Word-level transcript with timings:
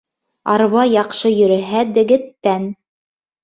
Арба 0.53 0.85
яҡшы 0.93 1.33
йөрөһә 1.35 1.87
дегеттән 2.01 2.69